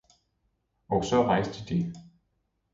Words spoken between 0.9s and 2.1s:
så rejste de.